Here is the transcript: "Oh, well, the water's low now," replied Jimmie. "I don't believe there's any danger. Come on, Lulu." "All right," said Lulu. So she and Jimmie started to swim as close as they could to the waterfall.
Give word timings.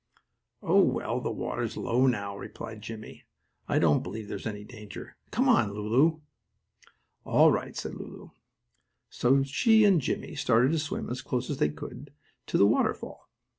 "Oh, 0.63 0.81
well, 0.81 1.21
the 1.21 1.29
water's 1.29 1.77
low 1.77 2.07
now," 2.07 2.35
replied 2.35 2.81
Jimmie. 2.81 3.25
"I 3.67 3.77
don't 3.77 4.01
believe 4.01 4.27
there's 4.29 4.47
any 4.47 4.63
danger. 4.63 5.15
Come 5.29 5.47
on, 5.47 5.73
Lulu." 5.73 6.21
"All 7.23 7.51
right," 7.51 7.77
said 7.77 7.93
Lulu. 7.93 8.31
So 9.11 9.43
she 9.43 9.83
and 9.85 10.01
Jimmie 10.01 10.33
started 10.33 10.71
to 10.71 10.79
swim 10.79 11.07
as 11.11 11.21
close 11.21 11.51
as 11.51 11.57
they 11.59 11.69
could 11.69 12.11
to 12.47 12.57
the 12.57 12.65
waterfall. 12.65 13.29